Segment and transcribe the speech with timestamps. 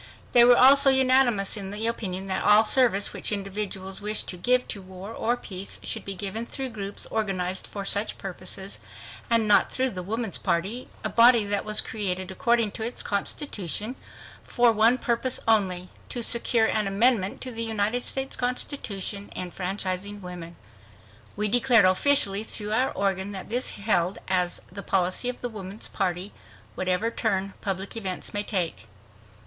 [0.31, 4.67] They were also unanimous in the opinion that all service which individuals wished to give
[4.69, 8.79] to war or peace should be given through groups organized for such purposes,
[9.29, 11.47] and not through the Woman's Party, a body
[11.85, 13.95] created, according to its constitution,
[14.43, 20.55] for one purpose only—"to secure an amendment to the United States Constitution enfranchising women."
[21.35, 25.89] We declared officially through our organ that this held "as the policy of the Woman's
[25.89, 26.33] Party,
[26.73, 28.87] whatever turn public events may take."